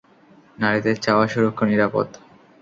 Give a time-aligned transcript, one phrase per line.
[0.57, 2.19] নারীদের চাওয়া সুরক্ষা, নিরাপত্তা।